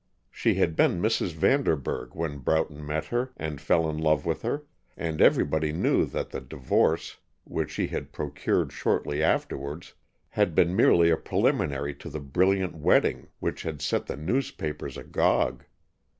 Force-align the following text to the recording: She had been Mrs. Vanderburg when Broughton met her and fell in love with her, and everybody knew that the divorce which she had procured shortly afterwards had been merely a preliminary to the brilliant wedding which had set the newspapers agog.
She 0.31 0.55
had 0.55 0.75
been 0.75 0.99
Mrs. 0.99 1.33
Vanderburg 1.33 2.15
when 2.15 2.39
Broughton 2.39 2.83
met 2.83 3.05
her 3.05 3.33
and 3.37 3.61
fell 3.61 3.87
in 3.87 3.99
love 3.99 4.25
with 4.25 4.41
her, 4.41 4.63
and 4.97 5.21
everybody 5.21 5.71
knew 5.71 6.05
that 6.07 6.31
the 6.31 6.41
divorce 6.41 7.17
which 7.43 7.69
she 7.69 7.85
had 7.85 8.11
procured 8.11 8.73
shortly 8.73 9.21
afterwards 9.21 9.93
had 10.29 10.55
been 10.55 10.75
merely 10.75 11.11
a 11.11 11.17
preliminary 11.17 11.93
to 11.93 12.09
the 12.09 12.19
brilliant 12.19 12.73
wedding 12.73 13.27
which 13.39 13.61
had 13.61 13.79
set 13.79 14.07
the 14.07 14.17
newspapers 14.17 14.97
agog. 14.97 15.65